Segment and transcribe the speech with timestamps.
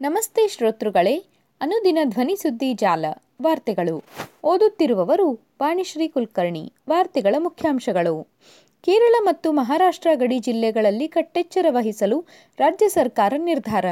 [0.00, 1.24] ನಮಸ್ತೆ ಶ್ರೋತೃಗಳೇ,
[1.60, 3.04] ಅನುದಿನ ಧ್ವನಿ ಸುದ್ದಿ ಜಾಲ,
[3.42, 4.04] ವಾರ್ತೆಗಳು.
[4.44, 5.32] ಓದುತ್ತಿರುವವರು
[5.62, 8.28] ವಾಣಿಶ್ರೀ ಕುಲಕರ್ಣಿ, ವಾರ್ತೆಗಳ ಮುಖ್ಯಾಂಶಗಳು.
[8.82, 12.24] ಕೇರಳ ಮತ್ತು ಮಹಾರಾಷ್ಟ್ರ ಗಡಿ ಜಿಲ್ಲೆಗಳಲ್ಲಿ ಕಟ್ಟೆಚ್ಚರ ವಹಿಸಲು
[12.58, 13.84] ರಾಜ್ಯ ಸರ್ಕಾರ ನಿರ್ಧಾರ.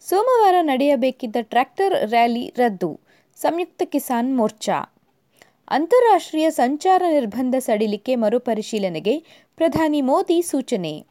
[0.00, 3.00] ಸೋಮವಾರ ನಡೆಯಬೇಕಿದ್ದ ಟ್ರ್ಯಾಕ್ಟರ್ ರ್ಯಾಲಿ ರದ್ದು,
[3.36, 4.94] ಸಂಯುಕ್ತ ಕಿಸಾನ್ ಮೋರ್ಚಾ.
[5.68, 9.24] ಅಂತಾರಾಷ್ಟ್ರೀಯ ಸಂಚಾರ ನಿರ್ಬಂಧ ಸಡಿಲಿಕೆ ಮರುಪರಿಶೀಲನೆಗೆ
[9.56, 11.09] ಪ್ರಧಾನಿ ಮೋದಿ ಸೂಚನೆ.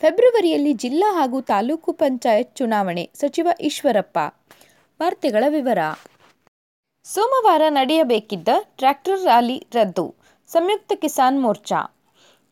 [0.00, 3.10] ಫೆಬ್ರವರಿಯಲ್ಲಿ ಜಿಲ್ಲಾ ಹಾಗೂ ತಾಲೂಕು ಪಂಚಾಯತ್ ಚುನಾವಣೆ.
[3.14, 4.18] ಸಚಿವ ಈಶ್ವರಪ್ಪ.
[5.02, 5.78] ವಾರ್ತೆಗಳ ವಿವರ.
[7.04, 10.14] ಸೋಮವಾರ ನಡೆಯಬೇಕಿದ್ದ ಟ್ರ್ಯಾಕ್ಟರ್ ರ್ಯಾಲಿ ರದ್ದು.
[10.48, 11.80] ಸಂಯುಕ್ತ ಕಿಸಾನ್ ಮೋರ್ಚಾ.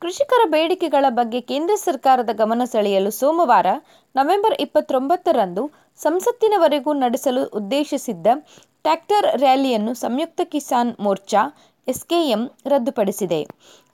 [0.00, 3.66] ಕೃಷಿಕರ ಬೇಡಿಕೆಗಳ ಬಗ್ಗೆ ಕೇಂದ್ರ ಸರ್ಕಾರದ ಗಮನ ಸೆಳೆಯಲು ಸೋಮವಾರ,
[4.16, 8.26] ನವೆಂಬರ್ ಇಪ್ಪತ್ತೊಂಬತ್ತರಂದು ಸಂಸತ್ತಿನವರೆಗೂ ನಡೆಸಲು ಉದ್ದೇಶಿಸಿದ್ದ
[8.82, 11.38] ಟ್ರ್ಯಾಕ್ಟರ್ ರ್ಯಾಲಿಯನ್ನು ಸಂಯುಕ್ತ ಕಿಸಾನ್ ಮೋರ್ಚಾ
[11.92, 12.42] ಎಸ್ಕೆಎಂ
[12.72, 13.40] ರದ್ದುಪಡಿಸಿದೆ.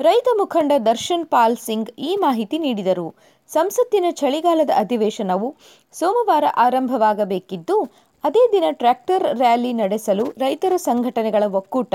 [0.00, 3.06] ರೈತ ಮುಖಂಡ ದರ್ಶನ್ ಪಾಲ್ ಸಿಂಗ್ ಈ ಮಾಹಿತಿ ನೀಡಿದರು.
[3.50, 5.48] ಸಂಸತ್ತಿನ ಚಳಿಗಾಲದ ಅಧಿವೇಶನವು
[5.92, 7.76] ಸೋಮವಾರ ಆರಂಭವಾಗಬೇಕಿದ್ದು,
[8.24, 11.94] ಅದೇ ದಿನ ಟ್ರ್ಯಾಕ್ಟರ್ ರ್ಯಾಲಿ ನಡೆಸಲು ರೈತರ ಸಂಘಟನೆಗಳ ಒಕ್ಕೂಟ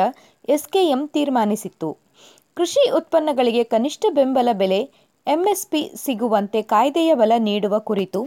[0.50, 1.90] ಎಸ್ಕೆಎಂ ತೀರ್ಮಾನಿಸಿತ್ತು.
[2.58, 4.82] ಕೃಷಿ ಉತ್ಪನ್ನಗಳಿಗೆ ಕನಿಷ್ಠ ಬೆಂಬಲ ಬೆಲೆ,
[5.28, 8.22] ಎಂಎಸ್ಪಿ ಸಿಗುವಂತೆ ಕಾಯ್ದೆಯ ಬಲ ನೀಡುವ ಕುರಿತು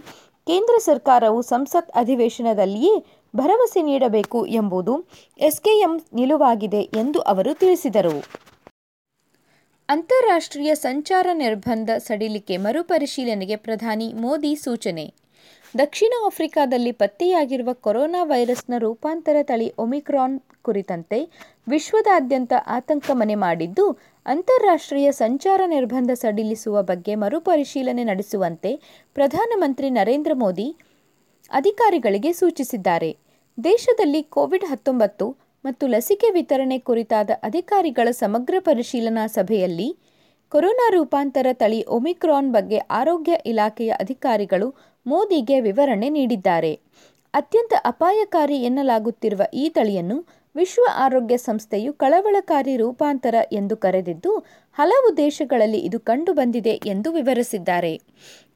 [0.47, 2.95] ಕೇಂದ್ರ ಸರ್ಕಾರವು ಸಂಸತ್ ಅಧಿವೇಶನದಲ್ಲಿಯೇ
[3.37, 4.95] ಭರವಸೆ ನೀಡಬೇಕು ಎಂಬುದು
[5.39, 8.17] ಎಸ್ಕೆಎಂ ನಿಲುವಾಗಿದೆ ಎಂದು ಅವರು ತಿಳಿಸಿದರು.
[9.89, 15.15] ಅಂತಾರಾಷ್ಟ್ರೀಯ ಸಂಚಾರ ನಿರ್ಬಂಧ ಸಡಿಲಿಕೆ ಮರುಪರಿಶೀಲನೆಗೆ ಪ್ರಧಾನಿ ಮೋದಿ ಸೂಚನೆ.
[15.79, 21.19] ದಕ್ಷಿಣ ಆಫ್ರಿಕಾದಲ್ಲಿ ಪತ್ತೆಯಾಗಿರುವ ಕೊರೋನಾ ವೈರಸ್ನ ರೂಪಾಂತರ ತಳಿ ಒಮಿಕ್ರಾನ್ ಕುರಿತಂತೆ
[21.69, 23.87] ವಿಶ್ವದಾದ್ಯಂತ ಆತಂಕ ಮನೆ ಮಾಡಿದ್ದು,
[24.27, 28.73] ಅಂತಾರಾಷ್ಟ್ರೀಯ ಸಂಚಾರ ನಿರ್ಬಂಧ ಸಡಿಲಿಸುವ ಬಗ್ಗೆ ಮರುಪರಿಶೀಲನೆ ನಡೆಸುವಂತೆ
[29.15, 30.69] ಪ್ರಧಾನಮಂತ್ರಿ ನರೇಂದ್ರ ಮೋದಿ
[31.51, 33.11] ಅಧಿಕಾರಿಗಳಿಗೆ ಸೂಚಿಸಿದ್ದಾರೆ.
[33.59, 35.27] ದೇಶದಲ್ಲಿ ಕೋವಿಡ್ ಹತ್ತೊಂಬತ್ತು
[35.65, 39.89] ಮತ್ತು ಲಸಿಕೆ ವಿತರಣೆ ಕುರಿತಾದ ಅಧಿಕಾರಿಗಳ ಸಮಗ್ರ ಪರಿಶೀಲನಾ ಸಭೆಯಲ್ಲಿ
[40.53, 44.69] ಕೊರೋನಾ ರೂಪಾಂತರ ತಳಿ ಒಮಿಕ್ರಾನ್ ಬಗ್ಗೆ ಆರೋಗ್ಯ ಇಲಾಖೆಯ ಅಧಿಕಾರಿಗಳು
[45.07, 46.73] ಮೋದಿಗೆ ವಿವರಣೆ ನೀಡಿದ್ದಾರೆ.
[47.35, 50.17] ಅತ್ಯಂತ ಅಪಾಯಕಾರಿ ಎನ್ನಲಾಗುತ್ತಿರುವ ಈ ತಳಿಯನ್ನು
[50.57, 54.33] ವಿಶ್ವ ಆರೋಗ್ಯ ಸಂಸ್ಥೆಯು ಕಳವಳಕಾರಿ ರೂಪಾಂತರ ಎಂದು ಕರೆದಿದ್ದು,
[54.79, 57.93] ಹಲವು ದೇಶಗಳಲ್ಲಿ ಇದು ಕಂಡುಬಂದಿದೆ ಎಂದು ವಿವರಿಸಿದ್ದಾರೆ.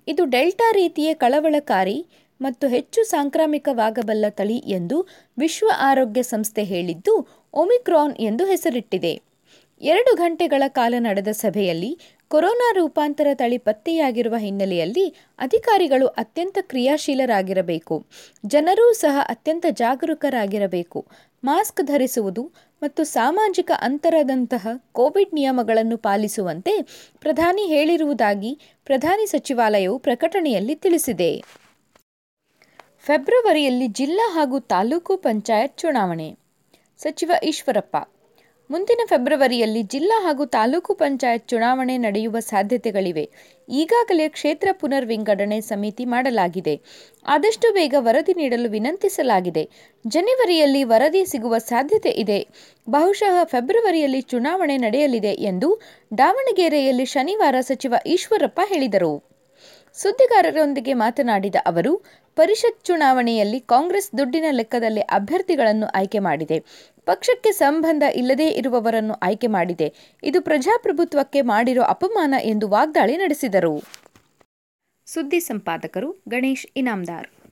[0.09, 2.07] ಇದು ಡೆಲ್ಟಾ ರೀತಿಯ ಕಳವಳಕಾರಿ
[2.44, 4.97] ಮತ್ತು ಹೆಚ್ಚು ಸಾಂಕ್ರಾಮಿಕವಾಗಬಲ್ಲ ತಳಿ ಎಂದು
[5.38, 7.15] ವಿಶ್ವ ಆರೋಗ್ಯ ಸಂಸ್ಥೆ ಹೇಳಿದ್ದು,
[7.55, 9.15] ಒಮಿಕ್ರಾನ್ ಎಂದು ಹೆಸರಿಟ್ಟಿದೆ.
[9.81, 11.91] ಎರಡು ಗಂಟೆಗಳ ಕಾಲ ನಡೆದ ಸಭೆಯಲ್ಲಿ
[12.31, 15.05] ಕೊರೋನಾ ರೂಪಾಂತರ ತಳಿ ಪತ್ತೆಯಾಗಿರುವ ಹಿನ್ನೆಲೆಯಲ್ಲಿ
[15.38, 17.97] ಅಧಿಕಾರಿಗಳು ಅತ್ಯಂತ ಕ್ರಿಯಾಶೀಲರಾಗಿರಬೇಕು.
[18.47, 21.00] ಜನರೂ ಸಹ ಅತ್ಯಂತ ಜಾಗರೂಕರಾಗಿರಬೇಕು.
[21.44, 22.43] ಮಾಸ್ಕ್ ಧರಿಸುವುದು
[22.82, 26.75] ಮತ್ತು ಸಾಮಾಜಿಕ ಅಂತರದಂತಹ ಕೋವಿಡ್ ನಿಯಮಗಳನ್ನು ಪಾಲಿಸುವಂತೆ
[27.21, 28.53] ಪ್ರಧಾನಿ ಹೇಳಿರುವುದಾಗಿ
[28.84, 31.31] ಪ್ರಧಾನಿ ಸಚಿವಾಲಯವು ಪ್ರಕಟಣೆಯಲ್ಲಿ ತಿಳಿಸಿದೆ.
[33.07, 36.39] ಫೆಬ್ರವರಿಯಲ್ಲಿ ಜಿಲ್ಲಾ ಹಾಗೂ ತಾಲೂಕು ಪಂಚಾಯತ್ ಚುನಾವಣೆ.
[36.99, 37.97] ಸಚಿವ ಈಶ್ವರಪ್ಪ,
[38.71, 43.25] ಮುಂದಿನ ಫೆಬ್ರವರಿಯಲ್ಲಿ ಜಿಲ್ಲಾ ಹಾಗೂ ತಾಲೂಕು ಪಂಚಾಯತ್ ಚುನಾವಣೆ ನಡೆಯುವ ಸಾಧ್ಯತೆಗಳಿವೆ.
[43.69, 46.81] ಈಗಾಗಲೇ ಕ್ಷೇತ್ರ ಪುನರ್ ವಿಂಗಡಣೆ ಸಮಿತಿ ಮಾಡಲಾಗಿದೆ.
[47.27, 49.69] ಆದಷ್ಟು ಬೇಗ ವರದಿ ನೀಡಲು ವಿನಂತಿಸಲಾಗಿದೆ.
[50.07, 52.47] ಜನವರಿಯಲ್ಲಿ ವರದಿ ಸಿಗುವ ಸಾಧ್ಯತೆ ಇದೆ.
[52.91, 55.81] ಬಹುಶಃ ಫೆಬ್ರವರಿಯಲ್ಲಿ ಚುನಾವಣೆ ನಡೆಯಲಿದೆ ಎಂದು
[56.19, 59.34] ದಾವಣಗೆರೆಯಲ್ಲಿ ಶನಿವಾರ ಸಚಿವ ಈಶ್ವರಪ್ಪ ಹೇಳಿದರು.
[59.94, 62.05] ಸುದ್ದಿಗಾರರೊಂದಿಗೆ ಮಾತನಾಡಿದ ಅವರು,
[62.37, 66.65] ಪರಿಷತ್ ಚುನಾವಣೆಯಲ್ಲಿ ಕಾಂಗ್ರೆಸ್ ದುಡ್ಡಿನ ಲೆಕ್ಕದಲ್ಲಿ ಅಭ್ಯರ್ಥಿಗಳನ್ನು ಆಯ್ಕೆ ಮಾಡಿದೆ.
[67.05, 69.94] ಪಕ್ಷಕ್ಕೆ ಸಂಬಂಧ ಇಲ್ಲದೇ ಇರುವವರನ್ನು ಆಯ್ಕೆ ಮಾಡಿದೆ.
[70.22, 73.84] ಇದು ಪ್ರಜಾಪ್ರಭುತ್ವಕ್ಕೆ ಮಾಡಿರೋ ಅಪಮಾನ ಎಂದು ವಾಗ್ದಾಳಿ ನಡೆಸಿದರು.
[75.06, 77.44] ಸುದ್ದಿ ಸಂಪಾದಕರು ಗಣೇಶ್ ಇನಾಮ್ದಾರ್.